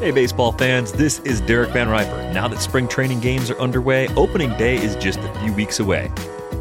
Hey, 0.00 0.12
baseball 0.12 0.52
fans, 0.52 0.92
this 0.92 1.18
is 1.26 1.42
Derek 1.42 1.72
Van 1.72 1.86
Riper. 1.86 2.32
Now 2.32 2.48
that 2.48 2.62
spring 2.62 2.88
training 2.88 3.20
games 3.20 3.50
are 3.50 3.60
underway, 3.60 4.08
opening 4.16 4.48
day 4.56 4.76
is 4.76 4.96
just 4.96 5.18
a 5.18 5.40
few 5.40 5.52
weeks 5.52 5.78
away. 5.78 6.10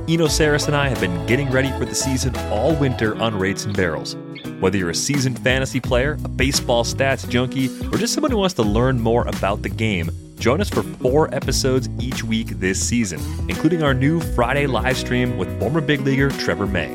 Eno 0.10 0.28
Sarris 0.28 0.68
and 0.68 0.76
I 0.76 0.90
have 0.90 1.00
been 1.00 1.26
getting 1.26 1.50
ready 1.50 1.72
for 1.80 1.86
the 1.86 1.96
season 1.96 2.36
all 2.52 2.76
winter 2.76 3.16
on 3.16 3.40
Rates 3.40 3.64
and 3.64 3.74
Barrels. 3.74 4.18
Whether 4.60 4.78
you're 4.78 4.90
a 4.90 4.96
seasoned 4.96 5.40
fantasy 5.40 5.80
player, 5.80 6.18
a 6.26 6.28
baseball 6.28 6.84
stats 6.84 7.30
junkie, 7.30 7.70
or 7.94 7.98
just 7.98 8.14
someone 8.14 8.32
who 8.32 8.38
wants 8.40 8.56
to 8.56 8.64
learn 8.64 9.00
more 9.00 9.26
about 9.26 9.62
the 9.62 9.70
game, 9.70 10.12
join 10.38 10.60
us 10.60 10.68
for 10.68 10.84
four 10.84 11.34
episodes 11.34 11.88
each 11.98 12.26
week 12.26 12.60
this 12.60 12.86
season, 12.86 13.22
including 13.48 13.84
our 13.84 13.94
new 13.94 14.20
Friday 14.20 14.68
live 14.68 14.98
stream 14.98 15.38
with 15.38 15.58
former 15.62 15.80
big 15.80 16.02
leaguer 16.02 16.30
Trevor 16.30 16.68
May. 16.68 16.94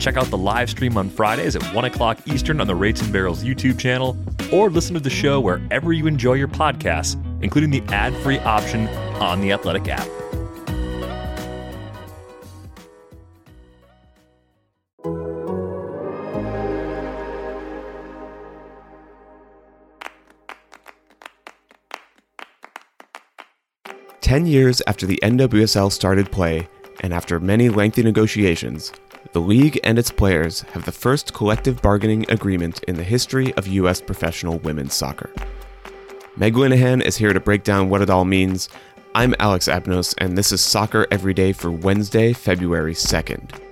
Check 0.00 0.16
out 0.16 0.26
the 0.28 0.38
live 0.38 0.70
stream 0.70 0.96
on 0.96 1.10
Fridays 1.10 1.54
at 1.54 1.62
1 1.74 1.84
o'clock 1.84 2.18
Eastern 2.26 2.58
on 2.60 2.66
the 2.66 2.74
Rates 2.74 3.02
and 3.02 3.12
Barrels 3.12 3.44
YouTube 3.44 3.78
channel, 3.78 4.16
or 4.50 4.70
listen 4.70 4.94
to 4.94 5.00
the 5.00 5.10
show 5.10 5.40
wherever 5.40 5.92
you 5.92 6.06
enjoy 6.06 6.32
your 6.32 6.48
podcasts, 6.48 7.22
including 7.42 7.70
the 7.70 7.82
ad 7.92 8.14
free 8.22 8.38
option 8.38 8.88
on 9.20 9.42
the 9.42 9.52
Athletic 9.52 9.88
app. 9.88 10.08
Ten 24.22 24.46
years 24.46 24.80
after 24.86 25.06
the 25.06 25.18
NWSL 25.22 25.92
started 25.92 26.32
play, 26.32 26.68
and 27.00 27.12
after 27.12 27.38
many 27.38 27.68
lengthy 27.68 28.02
negotiations, 28.02 28.92
the 29.32 29.40
league 29.40 29.78
and 29.84 29.98
its 29.98 30.10
players 30.10 30.62
have 30.72 30.84
the 30.84 30.92
first 30.92 31.34
collective 31.34 31.80
bargaining 31.82 32.30
agreement 32.30 32.82
in 32.84 32.96
the 32.96 33.04
history 33.04 33.54
of 33.54 33.66
U.S. 33.66 34.00
professional 34.00 34.58
women's 34.58 34.94
soccer. 34.94 35.30
Meg 36.36 36.54
Linehan 36.54 37.02
is 37.02 37.16
here 37.16 37.32
to 37.32 37.40
break 37.40 37.62
down 37.62 37.88
what 37.90 38.02
it 38.02 38.10
all 38.10 38.24
means. 38.24 38.68
I'm 39.14 39.34
Alex 39.38 39.68
Abnos, 39.68 40.14
and 40.18 40.38
this 40.38 40.52
is 40.52 40.60
Soccer 40.60 41.06
Every 41.10 41.34
Day 41.34 41.52
for 41.52 41.70
Wednesday, 41.70 42.32
February 42.32 42.94
2nd. 42.94 43.69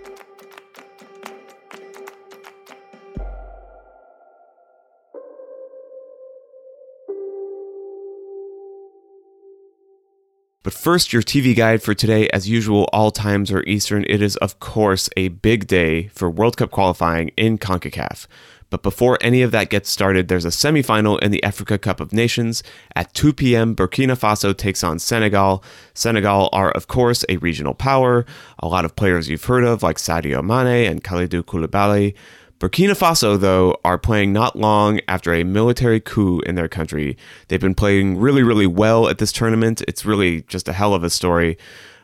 But 10.69 10.75
first, 10.75 11.15
your 11.15 11.23
TV 11.23 11.57
guide 11.57 11.83
for 11.83 11.95
today, 11.95 12.29
as 12.29 12.47
usual, 12.47 12.91
all 12.93 13.11
times 13.11 13.51
are 13.51 13.63
Eastern. 13.63 14.05
It 14.07 14.21
is, 14.21 14.37
of 14.37 14.61
course, 14.61 15.09
a 15.17 15.29
big 15.29 15.67
day 15.67 16.09
for 16.09 16.29
World 16.29 16.59
Cup 16.59 16.71
qualifying 16.71 17.31
in 17.39 17.57
CONCACAF. 17.57 18.27
But 18.69 18.83
before 18.83 19.17
any 19.23 19.41
of 19.41 19.51
that 19.53 19.71
gets 19.71 19.89
started, 19.89 20.29
there's 20.29 20.45
a 20.45 20.51
semifinal 20.51 21.19
in 21.23 21.31
the 21.31 21.43
Africa 21.43 21.79
Cup 21.79 22.01
of 22.01 22.13
Nations. 22.13 22.63
At 22.95 23.15
2 23.15 23.33
p.m., 23.33 23.75
Burkina 23.75 24.15
Faso 24.15 24.55
takes 24.55 24.85
on 24.85 24.99
Senegal. 24.99 25.65
Senegal 25.95 26.51
are, 26.53 26.71
of 26.73 26.87
course, 26.87 27.25
a 27.31 27.39
regional 27.39 27.73
power. 27.73 28.27
A 28.59 28.69
lot 28.69 28.85
of 28.85 28.95
players 28.95 29.31
you've 29.31 29.45
heard 29.45 29.65
of, 29.65 29.83
like 29.83 29.97
Sadio 29.97 30.45
Mane 30.45 30.87
and 30.93 31.03
Kalidou 31.03 31.45
Koulibaly. 31.45 32.15
Burkina 32.59 32.99
Faso, 32.99 33.39
though, 33.39 33.79
are 33.85 33.99
playing 33.99 34.33
not 34.33 34.57
long 34.57 34.99
after 35.07 35.33
a 35.33 35.45
military 35.45 36.01
coup 36.01 36.41
in 36.41 36.57
their 36.57 36.69
country. 36.69 37.17
They've 37.47 37.61
been 37.61 37.75
playing 37.75 38.19
really, 38.19 38.43
really 38.43 38.67
well 38.67 39.09
at 39.09 39.19
this 39.19 39.31
tournament. 39.31 39.81
It's 39.87 40.05
really 40.05 40.43
just 40.43 40.67
a 40.67 40.73
hell 40.73 40.93
of 40.93 41.05
a 41.05 41.11
story. 41.11 41.57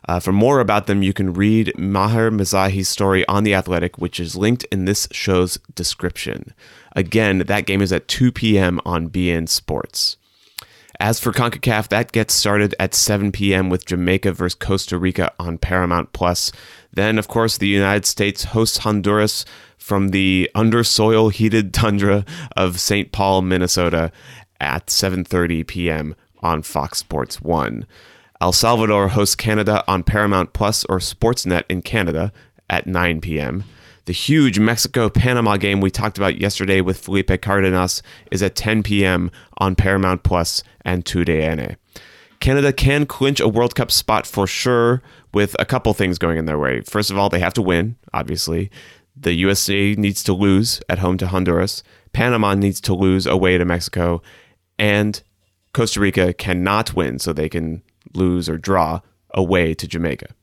Uh, 0.07 0.21
for 0.21 0.33
more 0.33 0.61
about 0.61 0.87
them, 0.87 1.03
you 1.03 1.13
can 1.13 1.33
read 1.33 1.73
Maher 1.77 2.31
Mezahi's 2.31 2.89
story 2.89 3.27
on 3.27 3.43
The 3.43 3.55
Athletic, 3.55 3.99
which 3.99 4.21
is 4.21 4.37
linked 4.37 4.63
in 4.65 4.85
this 4.85 5.09
show's 5.11 5.59
description. 5.75 6.55
Again, 6.95 7.39
that 7.39 7.67
game 7.67 7.83
is 7.83 7.93
at 7.93 8.07
2 8.07 8.31
p.m. 8.31 8.81
on 8.85 9.09
beIN 9.09 9.49
Sports. 9.49 10.19
As 11.01 11.19
for 11.19 11.33
CONCACAF, 11.33 11.89
that 11.89 12.13
gets 12.13 12.35
started 12.35 12.75
at 12.79 12.95
7 12.95 13.33
p.m. 13.33 13.69
with 13.69 13.87
Jamaica 13.87 14.33
versus 14.33 14.55
Costa 14.55 14.97
Rica 14.97 15.33
on 15.41 15.59
Paramount 15.59 16.13
Plus. 16.13 16.53
Then, 16.93 17.19
of 17.19 17.27
course, 17.27 17.59
the 17.59 17.67
United 17.67 18.07
States 18.07 18.45
hosts 18.45 18.79
Honduras 18.79 19.45
from 19.85 20.09
the 20.09 20.51
undersoil 20.55 21.31
heated 21.31 21.75
tundra 21.75 22.25
of 22.57 22.81
St. 22.81 23.13
Paul, 23.13 23.43
Minnesota 23.43 24.11
at 24.59 24.87
7:30 24.87 25.67
p.m. 25.67 26.15
on 26.41 26.63
Fox 26.63 26.97
Sports 26.97 27.43
1. 27.43 27.85
El 28.41 28.53
Salvador 28.53 29.09
hosts 29.09 29.35
Canada 29.35 29.85
on 29.87 30.03
Paramount 30.03 30.55
Plus 30.55 30.87
or 30.87 31.01
Sportsnet 31.01 31.65
in 31.69 31.83
Canada 31.83 32.33
at 32.71 32.87
9 32.87 33.21
p.m. 33.21 33.65
The 34.07 34.15
huge 34.15 34.59
Mexico 34.59 35.11
Panama 35.11 35.59
game 35.59 35.83
we 35.83 35.91
talked 35.91 36.17
about 36.17 36.41
yesterday 36.41 36.81
with 36.81 36.99
Felipe 36.99 37.43
Cardenas 37.43 38.03
is 38.31 38.43
at 38.43 38.57
10 38.57 38.85
p.m. 38.85 39.31
on 39.59 39.77
Paramount 39.77 40.23
Plus 40.23 40.63
and 40.83 41.05
TUDN. 41.05 41.77
Canada 42.41 42.73
can 42.73 43.05
clinch 43.05 43.39
a 43.39 43.49
World 43.49 43.75
Cup 43.75 43.91
spot 43.91 44.27
for 44.27 44.47
sure 44.47 45.03
with 45.35 45.55
a 45.59 45.67
couple 45.67 45.93
things 45.93 46.19
going 46.19 46.39
in 46.39 46.47
their 46.47 46.59
way. 46.59 46.81
First 46.81 47.11
of 47.11 47.19
all, 47.19 47.29
they 47.29 47.41
have 47.41 47.55
to 47.55 47.63
win, 47.63 47.97
obviously. 48.15 48.71
The 49.17 49.35
USA 49.35 49.95
needs 49.95 50.23
to 50.25 50.33
lose 50.33 50.83
at 50.89 50.99
home 50.99 51.19
to 51.19 51.29
Honduras. 51.29 51.83
Panama 52.13 52.55
needs 52.55 52.81
to 52.83 52.95
lose 52.95 53.27
away 53.27 53.59
to 53.59 53.65
Mexico. 53.65 54.23
And 54.79 55.23
Costa 55.73 56.01
Rica 56.01 56.33
cannot 56.33 56.95
win, 56.95 57.19
so 57.19 57.33
they 57.33 57.49
can 57.49 57.83
lose 58.15 58.49
or 58.49 58.59
draw 58.59 59.01
away 59.31 59.75
to 59.75 59.87
Jamaica. 59.89 60.35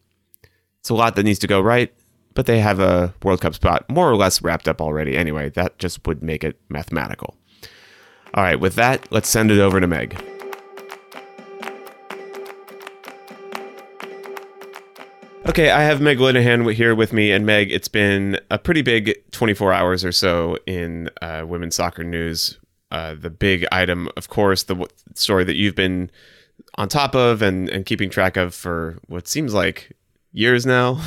It's 0.80 0.90
a 0.90 0.94
lot 0.94 1.16
that 1.16 1.24
needs 1.24 1.40
to 1.40 1.48
go 1.48 1.62
right, 1.62 1.94
but 2.34 2.46
they 2.46 2.60
have 2.60 2.80
a 2.80 3.14
World 3.24 3.42
Cup 3.42 3.54
spot 3.54 3.90
more 3.90 4.10
or 4.10 4.16
less 4.16 4.42
wrapped 4.42 4.68
up 4.68 4.82
already. 4.82 5.16
Anyway, 5.16 5.50
that 5.50 5.78
just 5.78 6.06
would 6.08 6.24
make 6.24 6.44
it 6.44 6.60
mathematical. 6.70 7.36
All 8.34 8.44
right, 8.44 8.60
with 8.60 8.76
that, 8.76 9.12
let's 9.12 9.30
send 9.30 9.52
it 9.52 9.60
over 9.60 9.80
to 9.80 9.88
Meg. 9.88 10.41
Okay, 15.48 15.72
I 15.72 15.82
have 15.82 16.00
Meg 16.00 16.20
Linehan 16.20 16.72
here 16.72 16.94
with 16.94 17.14
me, 17.14 17.32
and 17.32 17.48
Meg, 17.48 17.72
it's 17.72 17.88
been 17.88 18.40
a 18.52 18.60
pretty 18.60 18.84
big 18.84 19.16
24 19.32 19.74
hours 19.74 20.06
or 20.06 20.12
so 20.12 20.56
in 20.68 21.10
uh, 21.22 21.44
women's 21.48 21.76
soccer 21.76 22.04
news. 22.04 22.60
Uh, 22.92 23.16
the 23.16 23.32
big 23.32 23.66
item, 23.72 24.08
of 24.16 24.30
course, 24.30 24.64
the 24.64 24.76
w- 24.76 24.88
story 25.16 25.44
that 25.44 25.56
you've 25.56 25.74
been 25.74 26.12
on 26.76 26.88
top 26.88 27.16
of 27.16 27.42
and, 27.42 27.70
and 27.70 27.88
keeping 27.88 28.10
track 28.10 28.38
of 28.38 28.54
for 28.54 29.00
what 29.08 29.28
seems 29.28 29.52
like 29.52 29.92
years 30.32 30.66
now, 30.66 31.02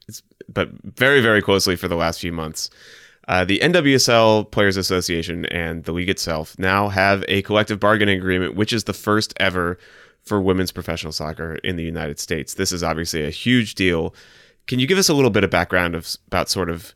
but 0.52 0.68
very, 0.84 1.22
very 1.22 1.40
closely 1.40 1.74
for 1.74 1.88
the 1.88 1.96
last 1.96 2.20
few 2.20 2.32
months. 2.32 2.68
Uh, 3.26 3.44
the 3.44 3.58
NWSL 3.60 4.50
Players 4.50 4.76
Association 4.76 5.46
and 5.46 5.84
the 5.84 5.92
league 5.92 6.10
itself 6.10 6.58
now 6.58 6.88
have 6.88 7.24
a 7.26 7.40
collective 7.42 7.80
bargaining 7.80 8.18
agreement, 8.18 8.54
which 8.54 8.72
is 8.72 8.84
the 8.84 8.92
first 8.92 9.32
ever 9.40 9.78
for 10.28 10.40
women's 10.40 10.70
professional 10.70 11.12
soccer 11.12 11.56
in 11.56 11.76
the 11.76 11.82
United 11.82 12.18
States. 12.20 12.54
This 12.54 12.70
is 12.70 12.82
obviously 12.82 13.24
a 13.24 13.30
huge 13.30 13.74
deal. 13.74 14.14
Can 14.66 14.78
you 14.78 14.86
give 14.86 14.98
us 14.98 15.08
a 15.08 15.14
little 15.14 15.30
bit 15.30 15.44
of 15.44 15.50
background 15.50 15.94
of 15.94 16.16
about 16.26 16.48
sort 16.48 16.70
of 16.70 16.94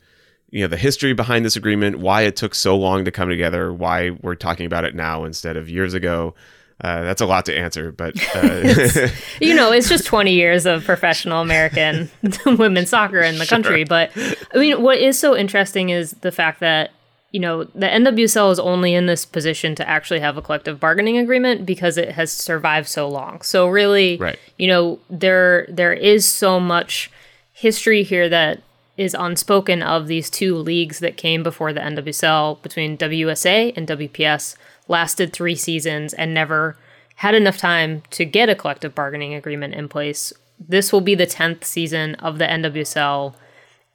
you 0.50 0.60
know 0.60 0.68
the 0.68 0.76
history 0.76 1.14
behind 1.14 1.44
this 1.44 1.56
agreement, 1.56 1.98
why 1.98 2.22
it 2.22 2.36
took 2.36 2.54
so 2.54 2.76
long 2.76 3.04
to 3.04 3.10
come 3.10 3.28
together, 3.28 3.72
why 3.72 4.10
we're 4.20 4.34
talking 4.34 4.66
about 4.66 4.84
it 4.84 4.94
now 4.94 5.24
instead 5.24 5.56
of 5.56 5.68
years 5.68 5.94
ago? 5.94 6.34
Uh, 6.82 7.02
that's 7.02 7.20
a 7.20 7.26
lot 7.26 7.46
to 7.46 7.56
answer, 7.56 7.92
but 7.92 8.14
uh, 8.36 9.08
you 9.40 9.54
know, 9.54 9.72
it's 9.72 9.88
just 9.88 10.04
20 10.04 10.32
years 10.32 10.66
of 10.66 10.84
professional 10.84 11.40
American 11.40 12.10
women's 12.46 12.90
soccer 12.90 13.20
in 13.20 13.38
the 13.38 13.44
sure. 13.44 13.56
country. 13.56 13.84
But 13.84 14.10
I 14.52 14.58
mean, 14.58 14.82
what 14.82 14.98
is 14.98 15.18
so 15.18 15.36
interesting 15.36 15.90
is 15.90 16.10
the 16.20 16.32
fact 16.32 16.60
that 16.60 16.90
you 17.32 17.40
know, 17.40 17.64
the 17.64 17.86
NWSL 17.86 18.52
is 18.52 18.58
only 18.58 18.94
in 18.94 19.06
this 19.06 19.24
position 19.24 19.74
to 19.76 19.88
actually 19.88 20.20
have 20.20 20.36
a 20.36 20.42
collective 20.42 20.78
bargaining 20.78 21.16
agreement 21.16 21.64
because 21.64 21.96
it 21.96 22.12
has 22.12 22.30
survived 22.30 22.88
so 22.88 23.08
long. 23.08 23.40
So 23.40 23.68
really, 23.68 24.18
right. 24.18 24.38
you 24.58 24.68
know, 24.68 25.00
there 25.08 25.66
there 25.68 25.94
is 25.94 26.26
so 26.26 26.60
much 26.60 27.10
history 27.52 28.02
here 28.02 28.28
that 28.28 28.60
is 28.98 29.16
unspoken 29.18 29.82
of 29.82 30.06
these 30.06 30.28
two 30.28 30.54
leagues 30.54 30.98
that 30.98 31.16
came 31.16 31.42
before 31.42 31.72
the 31.72 31.80
NWSL 31.80 32.62
between 32.62 32.98
WUSA 32.98 33.72
and 33.76 33.88
WPS 33.88 34.54
lasted 34.86 35.32
3 35.32 35.54
seasons 35.54 36.12
and 36.12 36.34
never 36.34 36.76
had 37.16 37.34
enough 37.34 37.56
time 37.56 38.02
to 38.10 38.26
get 38.26 38.50
a 38.50 38.54
collective 38.54 38.94
bargaining 38.94 39.32
agreement 39.32 39.72
in 39.72 39.88
place. 39.88 40.34
This 40.60 40.92
will 40.92 41.00
be 41.00 41.14
the 41.14 41.26
10th 41.26 41.64
season 41.64 42.14
of 42.16 42.36
the 42.36 42.44
NWSL 42.44 43.34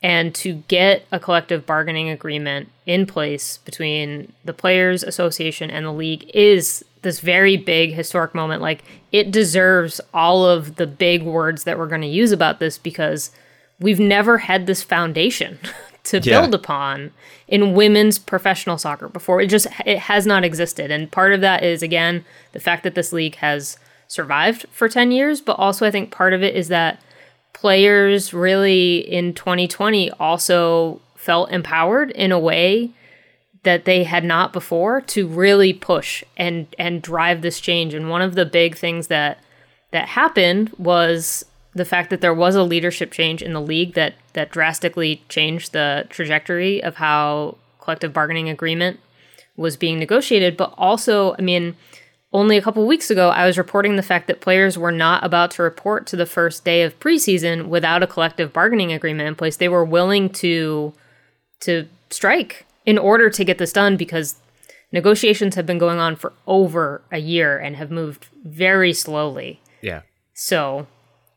and 0.02 0.34
to 0.36 0.56
get 0.68 1.06
a 1.12 1.20
collective 1.20 1.66
bargaining 1.66 2.10
agreement 2.10 2.70
in 2.86 3.06
place 3.06 3.58
between 3.60 4.32
the 4.46 4.54
players 4.54 5.04
association 5.04 5.72
and 5.72 5.86
the 5.86 5.94
league 5.94 6.30
is 6.34 6.86
this 7.02 7.20
very 7.20 7.58
big 7.58 7.94
historic 7.94 8.36
moment. 8.36 8.62
Like 8.62 8.84
it 9.12 9.32
deserves 9.32 10.00
all 10.14 10.46
of 10.46 10.76
the 10.76 10.88
big 10.88 11.24
words 11.24 11.64
that 11.64 11.78
we're 11.78 11.88
going 11.88 12.02
to 12.02 12.08
use 12.08 12.32
about 12.32 12.60
this 12.60 12.78
because 12.78 13.32
we've 13.80 14.00
never 14.00 14.40
had 14.40 14.68
this 14.68 14.84
foundation 14.84 15.58
to 16.04 16.20
yeah. 16.20 16.42
build 16.42 16.54
upon 16.54 17.12
in 17.48 17.74
women's 17.74 18.20
professional 18.20 18.78
soccer 18.78 19.10
before. 19.10 19.42
It 19.42 19.48
just 19.48 19.68
it 19.86 20.00
has 20.00 20.26
not 20.26 20.44
existed. 20.44 20.92
And 20.92 21.12
part 21.12 21.34
of 21.34 21.42
that 21.42 21.64
is 21.64 21.82
again 21.82 22.24
the 22.52 22.60
fact 22.60 22.84
that 22.84 22.94
this 22.94 23.12
league 23.12 23.36
has 23.36 23.78
survived 24.08 24.66
for 24.72 24.88
10 24.88 25.12
years 25.12 25.42
but 25.42 25.60
also 25.60 25.86
i 25.86 25.92
think 25.92 26.12
part 26.12 26.34
of 26.34 26.42
it 26.42 26.56
is 26.56 26.70
that 26.70 27.02
players 27.54 28.34
really 28.34 28.98
in 28.98 29.34
2020 29.34 30.12
also 30.12 31.02
felt 31.16 31.52
empowered 31.52 32.12
in 32.12 32.32
a 32.32 32.40
way 32.40 32.92
that 33.64 33.86
they 33.86 34.04
had 34.04 34.24
not 34.24 34.54
before 34.54 35.02
to 35.02 35.28
really 35.28 35.74
push 35.74 36.24
and 36.38 36.68
and 36.80 37.02
drive 37.02 37.42
this 37.42 37.60
change. 37.60 37.94
And 37.94 38.10
one 38.10 38.22
of 38.22 38.36
the 38.36 38.46
big 38.46 38.78
things 38.78 39.08
that 39.08 39.40
that 39.92 40.10
happened 40.10 40.72
was 40.78 41.44
the 41.74 41.86
fact 41.86 42.10
that 42.10 42.22
there 42.22 42.34
was 42.34 42.56
a 42.56 42.64
leadership 42.64 43.12
change 43.12 43.42
in 43.42 43.54
the 43.54 43.62
league 43.62 43.94
that 43.94 44.16
that 44.34 44.52
drastically 44.52 45.24
changed 45.28 45.74
the 45.74 46.06
trajectory 46.10 46.82
of 46.82 46.96
how 46.96 47.58
collective 47.80 48.14
bargaining 48.14 48.50
agreement 48.50 49.00
was 49.56 49.76
being 49.76 50.00
negotiated. 50.00 50.56
But 50.56 50.74
also, 50.78 51.36
I 51.38 51.42
mean, 51.42 51.76
only 52.38 52.56
a 52.56 52.62
couple 52.62 52.86
weeks 52.86 53.10
ago, 53.10 53.30
I 53.30 53.48
was 53.48 53.58
reporting 53.58 53.96
the 53.96 54.04
fact 54.04 54.28
that 54.28 54.42
players 54.42 54.78
were 54.78 54.92
not 54.92 55.26
about 55.26 55.50
to 55.52 55.64
report 55.64 56.06
to 56.08 56.16
the 56.16 56.28
first 56.28 56.64
day 56.64 56.84
of 56.84 57.00
preseason 57.00 57.66
without 57.66 58.04
a 58.04 58.08
collective 58.08 58.54
bargaining 58.54 58.94
agreement 58.94 59.28
in 59.28 59.34
place. 59.34 59.58
They 59.58 59.68
were 59.68 59.84
willing 59.84 60.30
to 60.34 60.94
to 61.62 61.88
strike 62.12 62.68
in 62.86 63.00
order 63.00 63.32
to 63.32 63.44
get 63.44 63.58
this 63.58 63.74
done 63.74 63.98
because 63.98 64.36
negotiations 64.92 65.56
have 65.56 65.66
been 65.66 65.80
going 65.80 65.98
on 65.98 66.16
for 66.16 66.32
over 66.46 67.02
a 67.12 67.18
year 67.18 67.58
and 67.58 67.76
have 67.76 67.90
moved 67.90 68.28
very 68.46 68.94
slowly. 68.94 69.60
Yeah. 69.82 70.02
So 70.36 70.86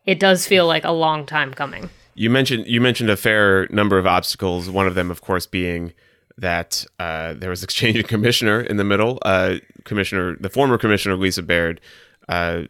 it 0.05 0.21
does 0.21 0.47
feel 0.47 0.67
like 0.67 0.85
a 0.85 0.93
long 0.93 1.25
time 1.25 1.55
coming. 1.55 1.89
You 2.15 2.29
mentioned 2.29 2.67
you 2.67 2.83
mentioned 2.83 3.09
a 3.09 3.17
fair 3.17 3.67
number 3.71 3.97
of 3.97 4.07
obstacles. 4.07 4.69
One 4.69 4.87
of 4.87 4.95
them, 4.95 5.11
of 5.11 5.23
course, 5.23 5.47
being 5.47 5.95
that 6.41 6.85
uh, 6.99 7.35
there 7.35 7.51
was 7.51 7.63
exchange 7.65 7.99
of 7.99 8.07
commissioner 8.07 8.61
in 8.61 8.77
the 8.77 8.85
middle. 8.85 9.19
Uh, 9.23 9.57
commissioner, 9.85 10.37
the 10.41 10.51
former 10.51 10.79
commissioner 10.79 11.17
Lisa 11.17 11.43
Baird, 11.43 11.81
uh, 12.29 12.63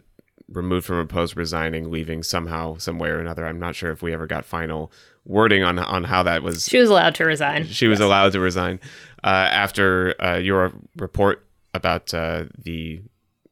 removed 0.49 0.85
from 0.85 0.97
her 0.97 1.07
post, 1.07 1.37
resigning, 1.37 1.91
leaving 1.91 2.23
somehow, 2.23 2.77
some 2.77 2.99
way 2.99 3.09
or 3.09 3.21
another. 3.21 3.47
I'm 3.47 3.59
not 3.59 3.75
sure 3.75 3.93
if 3.93 4.03
we 4.03 4.13
ever 4.13 4.27
got 4.27 4.45
final 4.45 4.93
wording 5.25 5.63
on 5.63 5.79
on 5.79 6.05
how 6.05 6.23
that 6.25 6.43
was. 6.43 6.65
She 6.67 6.79
was 6.79 6.91
allowed 6.91 7.15
to 7.17 7.25
resign. 7.25 7.67
She 7.67 7.87
was 7.87 8.01
yes. 8.01 8.07
allowed 8.07 8.33
to 8.33 8.41
resign 8.41 8.81
uh, 9.23 9.49
after 9.51 10.21
uh, 10.23 10.37
your 10.37 10.73
report 10.97 11.47
about 11.73 12.13
uh, 12.13 12.47
the 12.59 13.01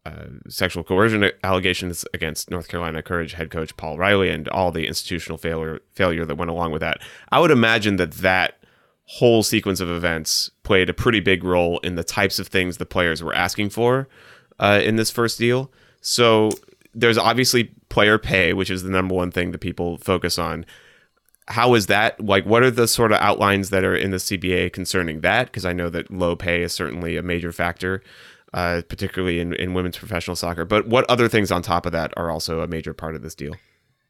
uh, 0.05 0.27
sexual 0.49 0.83
coercion 0.83 1.31
allegations 1.45 2.05
against 2.15 2.51
North 2.51 2.69
Carolina 2.69 3.03
Courage 3.03 3.35
head 3.35 3.51
coach 3.51 3.77
Paul 3.77 3.99
Riley 3.99 4.31
and 4.31 4.49
all 4.49 4.73
the 4.73 4.87
institutional 4.87 5.39
failure 5.39 5.81
failure 5.93 6.25
that 6.25 6.37
went 6.37 6.51
along 6.51 6.73
with 6.73 6.81
that. 6.81 7.01
I 7.31 7.41
would 7.41 7.51
imagine 7.51 7.97
that 7.97 8.13
that 8.13 8.58
whole 9.13 9.43
sequence 9.43 9.81
of 9.81 9.91
events 9.91 10.51
played 10.63 10.91
a 10.91 10.95
pretty 10.95 11.21
big 11.21 11.43
role 11.43 11.79
in 11.79 11.95
the 11.95 12.05
types 12.05 12.39
of 12.39 12.47
things 12.47 12.77
the 12.77 12.87
players 12.87 13.23
were 13.23 13.35
asking 13.35 13.71
for 13.71 14.09
uh, 14.59 14.81
in 14.83 14.97
this 14.97 15.11
first 15.11 15.39
deal. 15.39 15.71
So 16.01 16.51
there's 16.95 17.19
obviously 17.19 17.73
player 17.89 18.19
pay, 18.19 18.53
which 18.53 18.71
is 18.71 18.83
the 18.83 18.91
number 18.91 19.15
one 19.15 19.31
thing 19.31 19.53
that 19.53 19.61
people 19.61 19.97
focus 19.99 20.39
on. 20.39 20.67
How 21.47 21.75
is 21.75 21.87
that? 21.87 22.21
Like 22.23 22.45
what 22.45 22.63
are 22.63 22.71
the 22.71 22.87
sort 22.87 23.13
of 23.13 23.21
outlines 23.21 23.71
that 23.71 23.83
are 23.83 23.97
in 23.97 24.11
the 24.11 24.19
cba 24.19 24.71
concerning 24.73 25.23
that? 25.23 25.47
Because 25.47 25.65
i 25.65 25.73
know 25.73 25.89
that 25.89 26.11
low 26.11 26.37
pay 26.37 26.63
is 26.63 26.75
certainly 26.75 27.17
a 27.17 27.23
major 27.23 27.53
factor 27.53 28.03
uh, 28.55 28.83
particularly 28.89 29.41
in, 29.41 29.53
in 29.55 29.75
women's 29.75 29.99
professional 29.99 30.37
soccer. 30.37 30.65
But 30.65 30.87
what 30.87 31.05
other 31.11 31.29
things 31.29 31.53
on 31.53 31.63
top 31.63 31.87
of 31.87 31.93
that 31.93 32.13
are 32.17 32.31
also 32.31 32.61
a 32.61 32.67
major 32.67 32.95
part 32.95 33.15
of 33.15 33.23
this 33.23 33.35
deal 33.35 33.55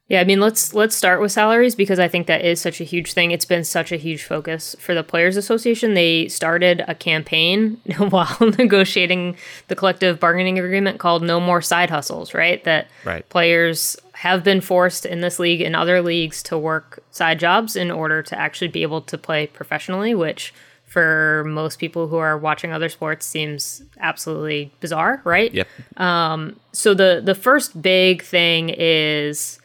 yeah, 0.09 0.21
I 0.21 0.23
mean, 0.23 0.39
let's 0.39 0.73
let's 0.73 0.95
start 0.95 1.21
with 1.21 1.31
salaries 1.31 1.75
because 1.75 1.99
I 1.99 2.07
think 2.07 2.25
that 2.25 2.43
is 2.43 2.59
such 2.59 2.81
a 2.81 2.83
huge 2.83 3.13
thing. 3.13 3.29
It's 3.29 3.45
been 3.45 3.63
such 3.63 3.91
a 3.91 3.95
huge 3.95 4.23
focus 4.23 4.75
for 4.79 4.95
the 4.95 5.03
Players 5.03 5.37
Association. 5.37 5.93
They 5.93 6.27
started 6.27 6.83
a 6.87 6.95
campaign 6.95 7.79
while 8.09 8.35
negotiating 8.57 9.37
the 9.67 9.75
collective 9.75 10.19
bargaining 10.19 10.57
agreement 10.57 10.97
called 10.97 11.21
"No 11.21 11.39
More 11.39 11.61
Side 11.61 11.91
Hustles." 11.91 12.33
Right, 12.33 12.63
that 12.63 12.87
right. 13.05 13.27
players 13.29 13.95
have 14.13 14.43
been 14.43 14.61
forced 14.61 15.05
in 15.05 15.21
this 15.21 15.37
league 15.37 15.61
and 15.61 15.75
other 15.75 16.01
leagues 16.01 16.41
to 16.43 16.57
work 16.57 17.03
side 17.11 17.39
jobs 17.39 17.75
in 17.75 17.91
order 17.91 18.23
to 18.23 18.37
actually 18.37 18.67
be 18.67 18.81
able 18.81 19.01
to 19.01 19.17
play 19.17 19.45
professionally, 19.45 20.15
which 20.15 20.55
for 20.85 21.43
most 21.45 21.77
people 21.77 22.07
who 22.07 22.17
are 22.17 22.35
watching 22.35 22.73
other 22.73 22.89
sports 22.89 23.27
seems 23.27 23.83
absolutely 23.99 24.71
bizarre, 24.79 25.21
right? 25.23 25.53
Yep. 25.53 25.67
Um, 25.97 26.59
so 26.71 26.95
the 26.95 27.21
the 27.23 27.35
first 27.35 27.79
big 27.79 28.23
thing 28.23 28.69
is 28.75 29.58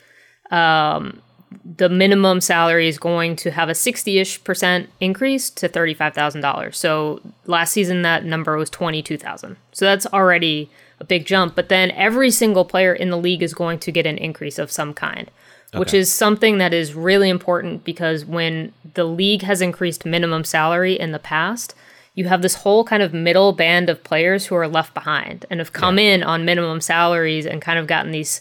um, 0.54 1.20
the 1.64 1.88
minimum 1.88 2.40
salary 2.40 2.88
is 2.88 2.98
going 2.98 3.36
to 3.36 3.50
have 3.50 3.68
a 3.68 3.72
60-ish 3.72 4.44
percent 4.44 4.88
increase 5.00 5.50
to 5.50 5.68
$35,000. 5.68 6.74
So 6.74 7.20
last 7.46 7.72
season 7.72 8.02
that 8.02 8.24
number 8.24 8.56
was 8.56 8.70
22,000. 8.70 9.56
So 9.72 9.84
that's 9.84 10.06
already 10.06 10.70
a 11.00 11.04
big 11.04 11.26
jump, 11.26 11.54
but 11.54 11.68
then 11.68 11.90
every 11.92 12.30
single 12.30 12.64
player 12.64 12.94
in 12.94 13.10
the 13.10 13.18
league 13.18 13.42
is 13.42 13.54
going 13.54 13.78
to 13.80 13.92
get 13.92 14.06
an 14.06 14.18
increase 14.18 14.58
of 14.58 14.70
some 14.70 14.94
kind. 14.94 15.30
Okay. 15.70 15.80
Which 15.80 15.94
is 15.94 16.12
something 16.12 16.58
that 16.58 16.72
is 16.72 16.94
really 16.94 17.28
important 17.28 17.82
because 17.82 18.24
when 18.24 18.72
the 18.94 19.04
league 19.04 19.42
has 19.42 19.60
increased 19.60 20.04
minimum 20.04 20.44
salary 20.44 20.94
in 20.94 21.10
the 21.10 21.18
past, 21.18 21.74
you 22.14 22.26
have 22.26 22.42
this 22.42 22.54
whole 22.54 22.84
kind 22.84 23.02
of 23.02 23.12
middle 23.12 23.52
band 23.52 23.90
of 23.90 24.04
players 24.04 24.46
who 24.46 24.54
are 24.54 24.68
left 24.68 24.94
behind 24.94 25.46
and 25.50 25.58
have 25.58 25.72
come 25.72 25.98
yeah. 25.98 26.14
in 26.14 26.22
on 26.22 26.44
minimum 26.44 26.80
salaries 26.80 27.44
and 27.44 27.60
kind 27.60 27.76
of 27.76 27.88
gotten 27.88 28.12
these 28.12 28.40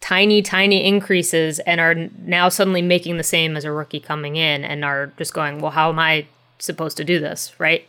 tiny, 0.00 0.42
tiny 0.42 0.84
increases 0.84 1.58
and 1.60 1.80
are 1.80 1.94
now 1.94 2.48
suddenly 2.48 2.82
making 2.82 3.16
the 3.16 3.22
same 3.22 3.56
as 3.56 3.64
a 3.64 3.72
rookie 3.72 4.00
coming 4.00 4.36
in 4.36 4.64
and 4.64 4.84
are 4.84 5.12
just 5.18 5.34
going, 5.34 5.60
well, 5.60 5.70
how 5.70 5.90
am 5.90 5.98
I 5.98 6.26
supposed 6.58 6.96
to 6.96 7.04
do 7.04 7.20
this? 7.20 7.52
Right. 7.58 7.86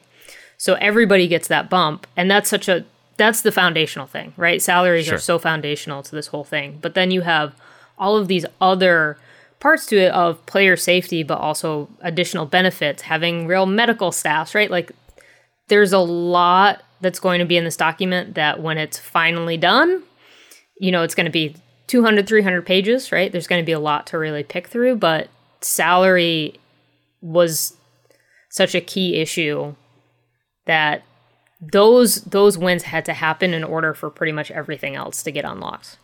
So 0.57 0.75
everybody 0.75 1.27
gets 1.27 1.47
that 1.47 1.69
bump. 1.69 2.05
And 2.15 2.29
that's 2.29 2.49
such 2.49 2.67
a, 2.67 2.85
that's 3.17 3.41
the 3.41 3.51
foundational 3.51 4.07
thing, 4.07 4.33
right? 4.37 4.61
Salaries 4.61 5.05
sure. 5.05 5.15
are 5.15 5.19
so 5.19 5.39
foundational 5.39 6.03
to 6.03 6.15
this 6.15 6.27
whole 6.27 6.43
thing. 6.43 6.79
But 6.81 6.93
then 6.93 7.11
you 7.11 7.21
have 7.21 7.55
all 7.97 8.17
of 8.17 8.27
these 8.27 8.45
other 8.59 9.17
parts 9.59 9.85
to 9.87 9.97
it 9.97 10.11
of 10.11 10.45
player 10.45 10.75
safety, 10.75 11.23
but 11.23 11.37
also 11.37 11.87
additional 12.01 12.45
benefits, 12.45 13.03
having 13.03 13.47
real 13.47 13.65
medical 13.65 14.11
staffs, 14.11 14.53
right? 14.53 14.71
Like 14.71 14.91
there's 15.67 15.93
a 15.93 15.99
lot 15.99 16.83
that's 16.99 17.19
going 17.19 17.39
to 17.39 17.45
be 17.45 17.57
in 17.57 17.63
this 17.63 17.77
document 17.77 18.35
that 18.35 18.61
when 18.61 18.77
it's 18.77 18.97
finally 18.97 19.57
done, 19.57 20.03
you 20.79 20.91
know, 20.91 21.03
it's 21.03 21.15
going 21.15 21.25
to 21.25 21.31
be 21.31 21.55
200 21.91 22.25
300 22.25 22.65
pages 22.65 23.11
right? 23.11 23.33
There's 23.33 23.47
going 23.47 23.61
to 23.61 23.65
be 23.65 23.73
a 23.73 23.79
lot 23.79 24.07
to 24.07 24.17
really 24.17 24.43
pick 24.43 24.67
through 24.67 24.95
but 24.95 25.27
salary 25.59 26.57
was 27.19 27.75
such 28.49 28.73
a 28.73 28.79
key 28.79 29.17
issue 29.17 29.75
that 30.65 31.03
those 31.59 32.21
those 32.21 32.57
wins 32.57 32.83
had 32.83 33.03
to 33.05 33.13
happen 33.13 33.53
in 33.53 33.65
order 33.65 33.93
for 33.93 34.09
pretty 34.09 34.31
much 34.31 34.49
everything 34.51 34.95
else 34.95 35.21
to 35.23 35.31
get 35.31 35.43
unlocked. 35.43 35.97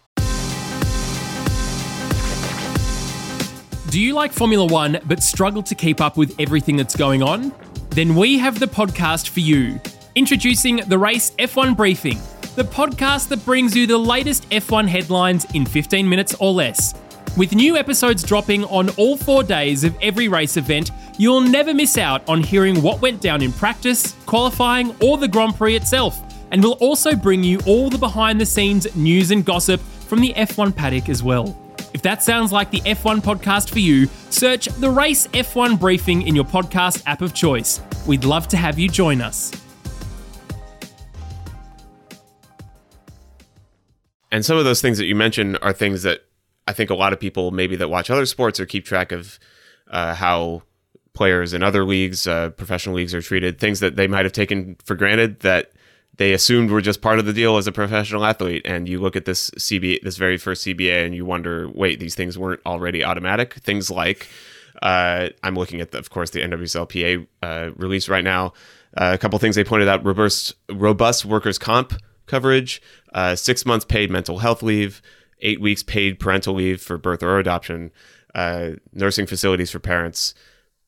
Do 3.90 4.02
you 4.02 4.14
like 4.14 4.34
formula 4.34 4.66
1 4.66 5.00
but 5.06 5.24
struggle 5.24 5.64
to 5.64 5.74
keep 5.74 6.02
up 6.02 6.18
with 6.18 6.36
everything 6.38 6.76
that's 6.76 6.98
going 6.98 7.24
on? 7.24 7.54
Then 7.92 8.14
we 8.14 8.38
have 8.40 8.60
the 8.60 8.68
podcast 8.68 9.30
for 9.30 9.40
you. 9.40 9.80
Introducing 10.16 10.82
the 10.88 10.98
race 10.98 11.32
f1 11.40 11.78
briefing 11.78 12.20
the 12.58 12.64
podcast 12.64 13.28
that 13.28 13.46
brings 13.46 13.76
you 13.76 13.86
the 13.86 13.96
latest 13.96 14.50
F1 14.50 14.88
headlines 14.88 15.46
in 15.54 15.64
15 15.64 16.10
minutes 16.10 16.34
or 16.40 16.52
less. 16.52 16.96
With 17.38 17.54
new 17.54 17.78
episodes 17.78 18.24
dropping 18.24 18.64
on 18.64 18.90
all 18.98 19.16
four 19.16 19.44
days 19.44 19.84
of 19.84 19.96
every 20.02 20.28
race 20.28 20.58
event, 20.58 20.90
you'll 21.20 21.42
never 21.42 21.72
miss 21.72 22.00
out 22.00 22.28
on 22.28 22.42
hearing 22.42 22.82
what 22.82 23.00
went 23.00 23.22
down 23.22 23.44
in 23.44 23.54
practice, 23.54 24.16
qualifying, 24.26 24.96
or 25.04 25.20
the 25.20 25.28
Grand 25.28 25.56
Prix 25.56 25.76
itself. 25.76 26.20
And 26.50 26.64
we'll 26.64 26.74
also 26.74 27.16
bring 27.16 27.44
you 27.44 27.60
all 27.68 27.92
the 27.92 27.98
behind 28.00 28.42
the 28.42 28.46
scenes 28.48 28.88
news 28.96 29.30
and 29.30 29.46
gossip 29.46 29.80
from 29.80 30.20
the 30.20 30.34
F1 30.34 30.76
paddock 30.76 31.10
as 31.10 31.22
well. 31.22 31.56
If 31.94 32.02
that 32.02 32.24
sounds 32.24 32.52
like 32.52 32.72
the 32.72 32.82
F1 32.82 33.20
podcast 33.20 33.70
for 33.70 33.80
you, 33.80 34.08
search 34.32 34.66
the 34.66 34.90
Race 34.90 35.28
F1 35.28 35.80
Briefing 35.80 36.24
in 36.24 36.36
your 36.36 36.46
podcast 36.46 37.04
app 37.06 37.22
of 37.22 37.36
choice. 37.36 37.82
We'd 38.08 38.24
love 38.24 38.48
to 38.48 38.58
have 38.58 38.80
you 38.80 38.90
join 38.90 39.22
us. 39.22 39.52
And 44.32 44.46
some 44.46 44.58
of 44.58 44.66
those 44.66 44.82
things 44.82 44.98
that 44.98 45.06
you 45.06 45.16
mentioned 45.16 45.58
are 45.62 45.74
things 45.74 46.04
that 46.04 46.26
I 46.68 46.74
think 46.74 46.90
a 46.90 46.96
lot 46.96 47.14
of 47.14 47.20
people 47.20 47.52
maybe 47.52 47.76
that 47.78 47.90
watch 47.90 48.10
other 48.10 48.26
sports 48.26 48.60
or 48.60 48.66
keep 48.66 48.86
track 48.86 49.12
of 49.12 49.40
uh, 49.90 50.14
how 50.16 50.64
players 51.14 51.54
in 51.54 51.64
other 51.64 51.84
leagues, 51.84 52.28
uh, 52.28 52.50
professional 52.52 52.96
leagues, 52.96 53.14
are 53.14 53.22
treated. 53.22 53.60
Things 53.60 53.80
that 53.80 53.96
they 53.96 54.08
might 54.08 54.26
have 54.26 54.34
taken 54.34 54.76
for 54.84 54.96
granted 54.96 55.40
that 55.40 55.72
they 56.18 56.34
assumed 56.34 56.70
were 56.70 56.82
just 56.82 57.02
part 57.02 57.20
of 57.20 57.26
the 57.26 57.34
deal 57.34 57.58
as 57.58 57.68
a 57.68 57.72
professional 57.72 58.26
athlete. 58.26 58.64
And 58.66 58.88
you 58.90 59.00
look 59.00 59.16
at 59.16 59.26
this 59.26 59.50
CBA, 59.52 60.02
this 60.02 60.18
very 60.18 60.38
first 60.38 60.66
CBA, 60.66 61.06
and 61.06 61.16
you 61.16 61.26
wonder, 61.26 61.70
wait, 61.70 62.00
these 62.00 62.16
things 62.16 62.38
weren't 62.38 62.62
already 62.66 63.04
automatic. 63.04 63.54
Things 63.56 63.90
like 63.90 64.28
uh, 64.82 65.30
I'm 65.44 65.56
looking 65.56 65.82
at, 65.82 65.92
the, 65.92 66.00
of 66.00 66.10
course, 66.10 66.32
the 66.32 66.42
NWSLPA 66.42 67.28
uh, 67.42 67.70
release 67.76 68.10
right 68.10 68.24
now. 68.24 68.54
Uh, 68.96 69.12
a 69.14 69.18
couple 69.18 69.38
things 69.40 69.56
they 69.56 69.64
pointed 69.64 69.88
out: 69.88 70.04
robust, 70.06 70.56
robust 70.70 71.26
workers' 71.26 71.60
comp 71.60 71.94
coverage, 72.26 72.82
uh, 73.18 73.36
six 73.36 73.66
months 73.66 73.84
paid 73.84 74.12
mental 74.12 74.38
health 74.38 74.62
leave, 74.62 75.02
eight 75.42 75.60
weeks 75.60 75.82
paid 75.82 76.20
parental 76.20 76.54
leave 76.54 76.80
for 76.80 77.00
birth 77.00 77.24
or 77.24 77.40
adoption, 77.40 77.92
uh, 78.36 78.72
nursing 78.94 79.26
facilities 79.26 79.72
for 79.72 79.80
parents, 79.80 80.36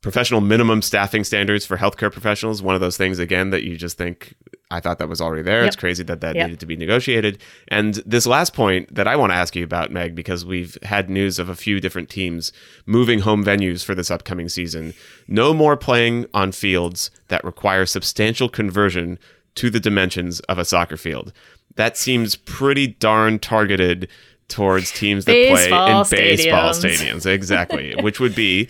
professional 0.02 0.40
minimum 0.40 0.84
staffing 0.84 1.24
standards 1.24 1.66
for 1.66 1.78
healthcare 1.78 2.12
professionals. 2.12 2.62
One 2.62 2.76
of 2.76 2.82
those 2.82 2.98
things, 2.98 3.18
again, 3.18 3.50
that 3.50 3.64
you 3.64 3.76
just 3.78 3.98
think 3.98 4.36
I 4.70 4.80
thought 4.80 5.00
that 5.00 5.10
was 5.10 5.20
already 5.20 5.42
there. 5.42 5.62
Yep. 5.62 5.68
It's 5.68 5.76
crazy 5.76 6.04
that 6.04 6.22
that 6.22 6.36
Yep. 6.36 6.46
needed 6.46 6.60
to 6.60 6.68
be 6.68 6.76
negotiated. 6.76 7.40
And 7.70 7.96
this 8.06 8.28
last 8.28 8.54
point 8.54 8.94
that 8.94 9.08
I 9.08 9.16
want 9.16 9.32
to 9.32 9.36
ask 9.36 9.56
you 9.56 9.64
about, 9.64 9.92
Meg, 9.92 10.14
because 10.14 10.46
we've 10.46 10.78
had 10.84 11.10
news 11.10 11.40
of 11.40 11.50
a 11.50 11.56
few 11.56 11.80
different 11.80 12.10
teams 12.10 12.54
moving 12.86 13.22
home 13.22 13.44
venues 13.44 13.84
for 13.84 13.96
this 13.96 14.12
upcoming 14.12 14.50
season. 14.50 14.94
No 15.28 15.56
more 15.56 15.76
playing 15.76 16.28
on 16.36 16.52
fields 16.52 17.10
that 17.30 17.44
require 17.44 17.88
substantial 17.88 18.50
conversion 18.50 19.18
to 19.56 19.72
the 19.72 19.80
dimensions 19.80 20.40
of 20.42 20.60
a 20.60 20.66
soccer 20.66 20.98
field. 20.98 21.34
That 21.80 21.96
seems 21.96 22.36
pretty 22.36 22.88
darn 22.88 23.40
targeted 23.40 24.10
towards 24.50 24.92
teams 24.92 25.24
that 25.24 25.32
Baseball 25.32 26.04
play 26.04 26.32
in 26.32 26.36
baseball 26.36 26.72
stadiums. 26.72 27.22
stadiums. 27.22 27.26
Exactly, 27.26 27.96
which 28.02 28.20
would 28.20 28.36
be 28.36 28.68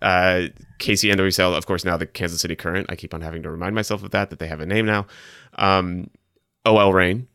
uh, 0.00 0.46
KCNWSL, 0.78 1.56
of 1.56 1.66
course, 1.66 1.84
now 1.84 1.96
the 1.96 2.06
Kansas 2.06 2.40
City 2.40 2.54
Current. 2.54 2.86
I 2.88 2.94
keep 2.94 3.14
on 3.14 3.20
having 3.20 3.42
to 3.42 3.50
remind 3.50 3.74
myself 3.74 4.04
of 4.04 4.12
that, 4.12 4.30
that 4.30 4.38
they 4.38 4.46
have 4.46 4.60
a 4.60 4.66
name 4.66 4.86
now. 4.86 5.08
Um, 5.56 6.08
OL 6.64 6.92
Reign, 6.92 7.26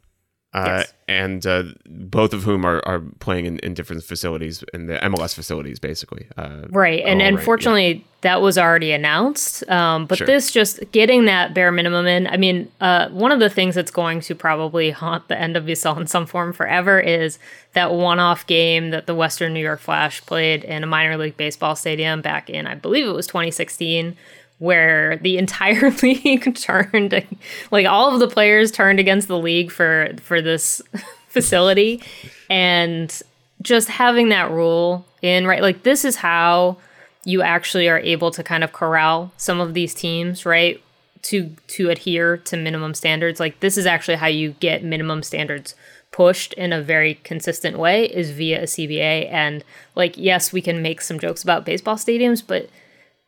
uh, 0.58 0.66
Yes. 0.80 0.94
and 1.08 1.46
uh, 1.46 1.64
both 1.88 2.34
of 2.34 2.44
whom 2.44 2.66
are, 2.66 2.82
are 2.86 3.00
playing 3.20 3.46
in, 3.46 3.60
in 3.60 3.74
different 3.74 4.04
facilities, 4.04 4.64
in 4.74 4.88
the 4.88 4.98
MLS 5.00 5.34
facilities, 5.34 5.80
basically. 5.80 6.26
Uh, 6.38 6.64
Right. 6.70 7.02
And 7.06 7.22
OL 7.22 7.26
Reign, 7.28 7.38
unfortunately, 7.38 8.06
that 8.22 8.42
was 8.42 8.58
already 8.58 8.92
announced. 8.92 9.68
Um, 9.70 10.06
but 10.08 10.18
Sure. 10.18 10.28
this 10.28 10.52
just 10.52 10.80
getting 10.92 11.26
that 11.26 11.54
bare 11.54 11.72
minimum 11.72 12.08
in. 12.08 12.28
I 12.28 12.38
mean, 12.38 12.70
uh, 12.82 13.10
one 13.10 13.32
of 13.32 13.40
the 13.40 13.50
things 13.50 13.76
that's 13.76 13.92
going 13.92 14.22
to 14.22 14.36
probably 14.36 14.90
haunt 14.92 15.28
the 15.28 15.40
end 15.40 15.56
of 15.56 15.64
NWSL 15.66 16.00
in 16.02 16.08
some 16.08 16.26
form 16.26 16.52
forever 16.54 17.00
is 17.00 17.38
that 17.74 17.94
one 17.94 18.20
off 18.20 18.46
game 18.48 18.90
that 18.90 19.06
the 19.06 19.14
Western 19.16 19.54
New 19.54 19.62
York 19.62 19.80
Flash 19.80 20.26
played 20.26 20.64
in 20.64 20.84
a 20.84 20.88
minor 20.88 21.16
league 21.18 21.38
baseball 21.38 21.76
stadium 21.76 22.22
back 22.22 22.50
in, 22.50 22.66
I 22.66 22.74
believe 22.76 23.06
it 23.08 23.12
was 23.14 23.28
2016. 23.28 24.18
Where 24.60 25.18
the 25.18 25.38
entire 25.38 25.92
league 26.04 26.56
turned, 26.56 27.26
like 27.72 27.86
all 27.86 28.14
of 28.14 28.20
the 28.20 28.28
players 28.28 28.72
turned 28.72 29.00
against 29.00 29.28
the 29.28 29.38
league 29.38 29.72
for 29.72 30.10
for 30.22 30.42
this 30.42 30.82
facility, 31.28 32.02
and 32.50 33.22
just 33.62 33.88
having 33.88 34.30
that 34.30 34.52
rule 34.52 35.06
in 35.24 35.48
right 35.48 35.64
like 35.64 35.82
this 35.82 36.06
is 36.06 36.18
how 36.18 36.78
you 37.26 37.42
actually 37.42 37.90
are 37.90 38.00
able 38.00 38.30
to 38.30 38.44
kind 38.44 38.64
of 38.64 38.72
corral 38.72 39.32
some 39.36 39.60
of 39.60 39.74
these 39.74 39.94
teams 39.94 40.46
right 40.46 40.82
to 41.22 41.52
to 41.68 41.90
adhere 41.90 42.38
to 42.38 42.56
minimum 42.56 42.94
standards. 42.94 43.40
Like 43.40 43.60
this 43.60 43.78
is 43.78 43.86
actually 43.86 44.16
how 44.16 44.28
you 44.28 44.52
get 44.60 44.84
minimum 44.84 45.24
standards 45.24 45.76
pushed 46.12 46.54
in 46.54 46.72
a 46.72 46.82
very 46.82 47.16
consistent 47.16 47.78
way 47.78 48.06
is 48.06 48.32
via 48.32 48.62
a 48.62 48.66
CBA 48.66 49.30
and 49.30 49.64
like 49.94 50.16
yes 50.18 50.54
we 50.54 50.62
can 50.62 50.82
make 50.82 51.02
some 51.02 51.20
jokes 51.20 51.44
about 51.44 51.66
baseball 51.66 51.96
stadiums 51.96 52.42
but 52.46 52.70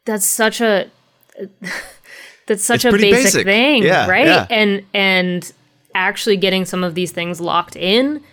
that's 0.05 0.25
such 0.25 0.61
a 0.61 0.89
that's 2.47 2.63
such 2.63 2.85
It's 2.85 2.93
a 2.93 2.97
basic, 2.97 3.23
basic. 3.23 3.45
thing 3.45 3.83
Yeah, 3.83 4.07
right 4.07 4.25
yeah. 4.25 4.47
and 4.49 4.83
and 4.93 5.51
actually 5.95 6.37
getting 6.37 6.65
some 6.65 6.83
of 6.83 6.95
these 6.95 7.11
things 7.11 7.41
locked 7.41 7.75
in 7.75 8.23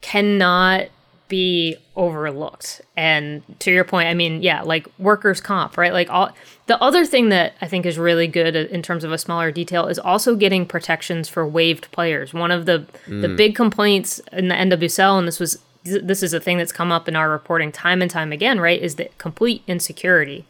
cannot 0.00 0.88
be 1.28 1.76
overlooked. 1.94 2.80
And 2.96 3.42
to 3.60 3.70
your 3.70 3.84
point, 3.84 4.08
I 4.08 4.14
mean, 4.14 4.42
yeah, 4.42 4.62
like 4.62 4.88
workers' 4.98 5.40
comp, 5.40 5.76
right? 5.76 5.92
Like 5.92 6.08
all 6.10 6.30
the 6.66 6.80
other 6.82 7.04
thing 7.04 7.28
that 7.28 7.54
I 7.60 7.68
think 7.68 7.86
is 7.86 7.98
really 7.98 8.26
good 8.26 8.56
in 8.56 8.82
terms 8.82 9.04
of 9.04 9.12
a 9.12 9.18
smaller 9.18 9.52
detail 9.52 9.86
is 9.86 9.98
also 9.98 10.34
getting 10.34 10.66
protections 10.66 11.28
for 11.28 11.46
waived 11.46 11.90
players. 11.92 12.32
One 12.32 12.50
of 12.50 12.66
the 12.66 12.86
the 13.06 13.28
mm. 13.28 13.36
big 13.36 13.54
complaints 13.54 14.20
in 14.32 14.48
the 14.48 14.54
NWSL, 14.54 15.18
and 15.18 15.28
this 15.28 15.38
was 15.38 15.58
this 15.84 16.22
is 16.22 16.32
a 16.32 16.40
thing 16.40 16.58
that's 16.58 16.72
come 16.72 16.90
up 16.90 17.08
in 17.08 17.16
our 17.16 17.30
reporting 17.30 17.72
time 17.72 18.02
and 18.02 18.10
time 18.10 18.32
again, 18.32 18.58
right? 18.58 18.80
Is 18.80 18.96
the 18.96 19.10
complete 19.18 19.62
insecurity 19.66 20.46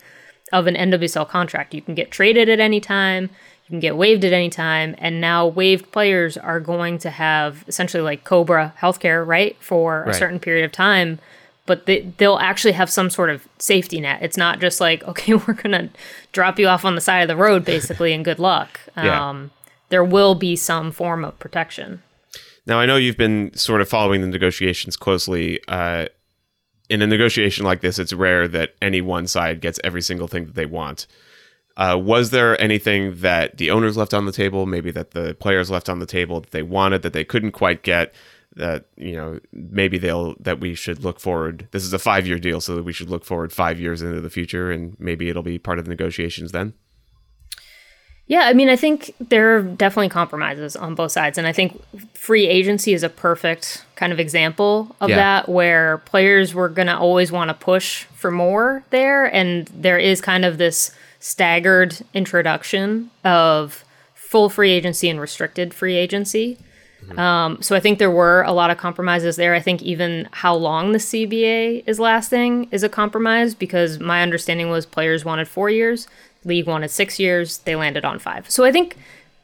of 0.52 0.66
an 0.66 0.74
NWSL 0.74 1.28
contract. 1.28 1.74
You 1.74 1.82
can 1.82 1.94
get 1.94 2.10
traded 2.10 2.48
at 2.48 2.60
any 2.60 2.80
time, 2.80 3.24
you 3.66 3.70
can 3.70 3.80
get 3.80 3.96
waived 3.96 4.24
at 4.24 4.32
any 4.32 4.48
time, 4.50 4.94
and 4.98 5.20
now 5.20 5.46
waived 5.46 5.92
players 5.92 6.36
are 6.36 6.58
going 6.60 6.98
to 6.98 7.10
have 7.10 7.64
essentially 7.68 8.02
like 8.02 8.24
Cobra 8.24 8.72
healthcare, 8.80 9.26
right, 9.26 9.56
for 9.60 10.04
Right. 10.06 10.14
a 10.14 10.18
certain 10.18 10.40
period 10.40 10.64
of 10.64 10.72
time. 10.72 11.18
But 11.66 11.84
they, 11.84 12.00
they'll 12.16 12.38
actually 12.38 12.72
have 12.72 12.88
some 12.88 13.10
sort 13.10 13.28
of 13.28 13.46
safety 13.58 14.00
net. 14.00 14.22
It's 14.22 14.38
not 14.38 14.58
just 14.58 14.80
like, 14.80 15.02
okay, 15.08 15.34
we're 15.34 15.52
gonna 15.52 15.90
drop 16.32 16.58
you 16.58 16.66
off 16.66 16.84
on 16.86 16.94
the 16.94 17.00
side 17.02 17.20
of 17.20 17.28
the 17.28 17.36
road, 17.36 17.64
basically, 17.64 18.12
and 18.14 18.24
good 18.24 18.38
luck. 18.38 18.80
Yeah. 18.96 19.28
Um, 19.28 19.50
there 19.90 20.04
will 20.04 20.34
be 20.34 20.56
some 20.56 20.90
form 20.92 21.24
of 21.24 21.38
protection. 21.38 22.02
Now, 22.66 22.78
I 22.80 22.84
know 22.84 22.96
you've 22.96 23.16
been 23.16 23.54
sort 23.54 23.80
of 23.80 23.88
following 23.88 24.20
the 24.20 24.26
negotiations 24.26 24.96
closely. 24.96 25.60
Uh, 25.68 26.06
in 26.88 27.02
a 27.02 27.06
negotiation 27.06 27.64
like 27.64 27.80
this, 27.80 27.98
it's 27.98 28.12
rare 28.12 28.48
that 28.48 28.74
any 28.80 29.00
one 29.00 29.26
side 29.26 29.60
gets 29.60 29.78
every 29.84 30.02
single 30.02 30.28
thing 30.28 30.46
that 30.46 30.54
they 30.54 30.66
want. 30.66 31.06
Uh, 31.76 31.96
was 31.96 32.30
there 32.30 32.60
anything 32.60 33.14
that 33.20 33.56
the 33.58 33.70
owners 33.70 33.96
left 33.96 34.12
on 34.12 34.26
the 34.26 34.32
table, 34.32 34.66
maybe 34.66 34.90
that 34.90 35.12
the 35.12 35.34
players 35.38 35.70
left 35.70 35.88
on 35.88 36.00
the 36.00 36.06
table 36.06 36.40
that 36.40 36.50
they 36.50 36.62
wanted 36.62 37.02
that 37.02 37.12
they 37.12 37.24
couldn't 37.24 37.52
quite 37.52 37.82
get? 37.82 38.14
That 38.56 38.86
you 38.96 39.12
know, 39.12 39.38
maybe 39.52 39.98
they'll 39.98 40.34
that 40.40 40.58
we 40.58 40.74
should 40.74 41.04
look 41.04 41.20
forward. 41.20 41.68
This 41.70 41.84
is 41.84 41.92
a 41.92 41.98
five-year 41.98 42.38
deal, 42.40 42.60
so 42.60 42.74
that 42.74 42.82
we 42.82 42.92
should 42.92 43.10
look 43.10 43.24
forward 43.24 43.52
five 43.52 43.78
years 43.78 44.02
into 44.02 44.20
the 44.20 44.30
future, 44.30 44.72
and 44.72 44.96
maybe 44.98 45.28
it'll 45.28 45.44
be 45.44 45.58
part 45.58 45.78
of 45.78 45.84
the 45.84 45.90
negotiations 45.90 46.50
then. 46.50 46.72
Yeah, 48.28 48.42
I 48.42 48.52
mean, 48.52 48.68
I 48.68 48.76
think 48.76 49.14
there 49.18 49.56
are 49.56 49.62
definitely 49.62 50.10
compromises 50.10 50.76
on 50.76 50.94
both 50.94 51.12
sides. 51.12 51.38
And 51.38 51.46
I 51.46 51.52
think 51.52 51.82
free 52.14 52.46
agency 52.46 52.92
is 52.92 53.02
a 53.02 53.08
perfect 53.08 53.84
kind 53.96 54.12
of 54.12 54.20
example 54.20 54.94
of 55.00 55.08
Yeah. 55.08 55.16
that, 55.16 55.48
where 55.48 55.98
players 55.98 56.54
were 56.54 56.68
going 56.68 56.88
to 56.88 56.96
always 56.96 57.32
want 57.32 57.48
to 57.48 57.54
push 57.54 58.04
for 58.14 58.30
more 58.30 58.84
there. 58.90 59.24
And 59.34 59.66
there 59.74 59.98
is 59.98 60.20
kind 60.20 60.44
of 60.44 60.58
this 60.58 60.92
staggered 61.20 61.96
introduction 62.14 63.10
of 63.24 63.82
full 64.14 64.50
free 64.50 64.72
agency 64.72 65.08
and 65.08 65.18
restricted 65.20 65.72
free 65.72 65.96
agency. 65.96 66.58
Um, 67.16 67.62
so 67.62 67.74
I 67.74 67.80
think 67.80 67.98
there 67.98 68.10
were 68.10 68.42
a 68.42 68.52
lot 68.52 68.70
of 68.70 68.76
compromises 68.76 69.36
there. 69.36 69.54
I 69.54 69.60
think 69.60 69.80
even 69.82 70.28
how 70.30 70.54
long 70.54 70.92
the 70.92 70.98
CBA 70.98 71.84
is 71.86 71.98
lasting 71.98 72.68
is 72.70 72.82
a 72.82 72.88
compromise 72.90 73.54
because 73.54 73.98
my 73.98 74.20
understanding 74.22 74.68
was 74.68 74.84
players 74.84 75.24
wanted 75.24 75.48
four 75.48 75.70
years, 75.70 76.06
league 76.48 76.66
wanted 76.66 76.90
six 76.90 77.20
years, 77.20 77.58
they 77.58 77.76
landed 77.76 78.04
on 78.04 78.18
five. 78.18 78.50
So 78.50 78.64
I 78.64 78.72
think 78.72 78.96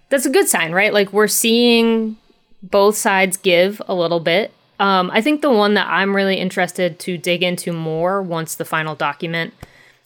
that's 0.09 0.27
a 0.27 0.31
good 0.31 0.49
sign, 0.49 0.73
right? 0.73 0.93
Like 0.93 1.13
we're 1.13 1.29
seeing 1.29 2.17
both 2.63 2.97
sides 2.97 3.37
give 3.37 3.81
a 3.87 3.95
little 3.95 4.21
bit. 4.21 4.53
Um, 4.81 5.11
I 5.13 5.21
think 5.21 5.41
the 5.41 5.51
one 5.51 5.75
that 5.75 5.87
I'm 5.87 6.17
really 6.17 6.37
interested 6.37 6.99
to 7.01 7.17
dig 7.17 7.43
into 7.43 7.73
more 7.73 8.23
once 8.23 8.57
the 8.57 8.65
final 8.65 8.95
document 8.95 9.55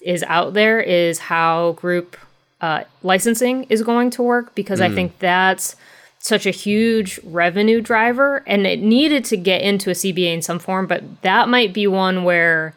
is 0.01 0.23
out 0.25 0.55
there 0.55 0.81
is 0.81 1.19
how 1.19 1.73
group 1.73 2.17
uh, 2.61 2.85
licensing 3.03 3.65
is 3.65 3.83
going 3.83 4.11
to 4.11 4.23
work 4.23 4.55
because 4.55 4.81
I 4.81 4.91
think 4.91 5.19
that's 5.21 5.77
such 6.19 6.47
a 6.47 6.51
huge 6.51 7.19
revenue 7.25 7.81
driver 7.81 8.43
and 8.47 8.67
it 8.67 8.81
needed 8.81 9.25
to 9.25 9.37
get 9.37 9.63
into 9.63 9.91
a 9.91 9.95
CBA 9.95 10.35
in 10.35 10.43
some 10.43 10.59
form, 10.59 10.87
but 10.87 11.23
that 11.23 11.49
might 11.49 11.73
be 11.73 11.87
one 11.87 12.25
where 12.25 12.75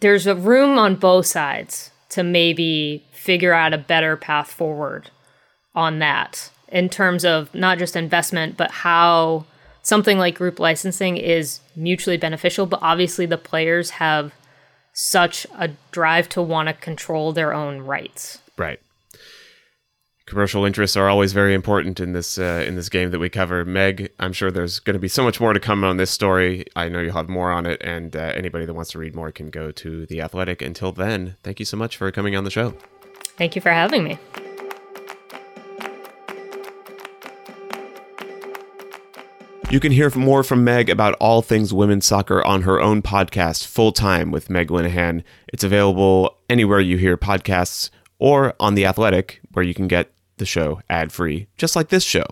there's 0.00 0.26
a 0.26 0.34
room 0.34 0.78
on 0.78 0.96
both 0.96 1.26
sides 1.26 1.91
to 2.12 2.22
maybe 2.22 3.02
figure 3.10 3.52
out 3.52 3.72
a 3.72 3.78
better 3.78 4.16
path 4.16 4.50
forward 4.50 5.10
on 5.74 5.98
that 5.98 6.50
in 6.68 6.88
terms 6.88 7.24
of 7.24 7.54
not 7.54 7.78
just 7.78 7.96
investment, 7.96 8.56
but 8.56 8.70
how 8.70 9.44
something 9.82 10.18
like 10.18 10.34
group 10.34 10.58
licensing 10.58 11.16
is 11.16 11.60
mutually 11.74 12.16
beneficial. 12.16 12.66
But 12.66 12.80
obviously, 12.82 13.26
the 13.26 13.38
players 13.38 13.90
have 13.90 14.32
such 14.92 15.46
a 15.56 15.70
drive 15.90 16.28
to 16.30 16.42
want 16.42 16.68
to 16.68 16.74
control 16.74 17.32
their 17.32 17.54
own 17.54 17.80
rights. 17.80 18.38
Right. 18.58 18.80
Commercial 20.26 20.64
interests 20.64 20.96
are 20.96 21.08
always 21.08 21.32
very 21.32 21.52
important 21.52 21.98
in 21.98 22.12
this 22.12 22.38
uh, 22.38 22.64
in 22.66 22.76
this 22.76 22.88
game 22.88 23.10
that 23.10 23.18
we 23.18 23.28
cover. 23.28 23.64
Meg, 23.64 24.12
I'm 24.20 24.32
sure 24.32 24.50
there's 24.50 24.78
going 24.78 24.94
to 24.94 25.00
be 25.00 25.08
so 25.08 25.24
much 25.24 25.40
more 25.40 25.52
to 25.52 25.58
come 25.58 25.82
on 25.82 25.96
this 25.96 26.10
story. 26.10 26.64
I 26.76 26.88
know 26.88 27.00
you'll 27.00 27.14
have 27.14 27.28
more 27.28 27.50
on 27.50 27.66
it, 27.66 27.82
and 27.82 28.14
uh, 28.14 28.32
anybody 28.34 28.64
that 28.64 28.74
wants 28.74 28.92
to 28.92 28.98
read 28.98 29.16
more 29.16 29.32
can 29.32 29.50
go 29.50 29.72
to 29.72 30.06
the 30.06 30.20
Athletic. 30.20 30.62
Until 30.62 30.92
then, 30.92 31.36
thank 31.42 31.58
you 31.58 31.66
so 31.66 31.76
much 31.76 31.96
for 31.96 32.10
coming 32.12 32.36
on 32.36 32.44
the 32.44 32.50
show. 32.50 32.74
Thank 33.36 33.56
you 33.56 33.62
for 33.62 33.70
having 33.70 34.04
me. 34.04 34.18
You 39.70 39.80
can 39.80 39.90
hear 39.90 40.10
more 40.14 40.44
from 40.44 40.64
Meg 40.64 40.90
about 40.90 41.14
all 41.14 41.40
things 41.40 41.72
women's 41.72 42.04
soccer 42.04 42.44
on 42.44 42.62
her 42.62 42.78
own 42.78 43.00
podcast, 43.00 43.66
Full 43.66 43.90
Time 43.90 44.30
with 44.30 44.50
Meg 44.50 44.68
Linehan. 44.68 45.24
It's 45.48 45.64
available 45.64 46.36
anywhere 46.50 46.78
you 46.78 46.98
hear 46.98 47.16
podcasts 47.16 47.88
or 48.22 48.54
on 48.60 48.76
The 48.76 48.86
Athletic, 48.86 49.40
where 49.50 49.64
you 49.64 49.74
can 49.74 49.88
get 49.88 50.12
the 50.36 50.46
show 50.46 50.80
ad 50.88 51.10
free, 51.10 51.48
just 51.56 51.74
like 51.74 51.88
this 51.88 52.04
show. 52.04 52.24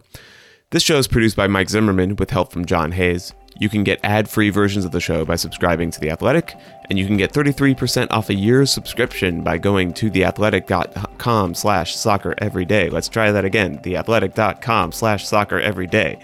This 0.71 0.85
show 0.85 0.99
is 0.99 1.09
produced 1.09 1.35
by 1.35 1.49
Mike 1.49 1.69
Zimmerman 1.69 2.15
with 2.15 2.31
help 2.31 2.53
from 2.53 2.65
John 2.65 2.93
Hayes. 2.93 3.35
You 3.59 3.69
can 3.69 3.83
get 3.83 3.99
ad 4.05 4.31
free 4.31 4.51
versions 4.51 4.85
of 4.85 4.93
the 4.93 5.01
show 5.01 5.25
by 5.25 5.35
subscribing 5.35 5.91
to 5.91 5.99
The 5.99 6.11
Athletic, 6.11 6.55
and 6.89 6.97
you 6.97 7.07
can 7.07 7.17
get 7.17 7.33
33% 7.33 8.07
off 8.11 8.31
a 8.31 8.35
year's 8.35 8.73
subscription 8.73 9.43
by 9.43 9.59
going 9.59 9.93
to 9.95 10.09
theathletic.com 10.09 11.55
slash 11.57 11.97
soccer 11.97 12.37
every 12.39 12.65
day. 12.65 12.89
Let's 12.89 13.09
try 13.09 13.33
that 13.33 13.45
again 13.45 13.79
theathletic.com 13.79 14.93
slash 14.93 15.27
soccer 15.27 15.59
every 15.59 15.89
day. 15.89 16.21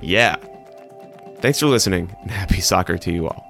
Yeah. 0.00 0.36
Thanks 1.40 1.58
for 1.58 1.66
listening, 1.66 2.14
and 2.22 2.30
happy 2.30 2.60
soccer 2.60 2.96
to 2.96 3.12
you 3.12 3.26
all. 3.26 3.49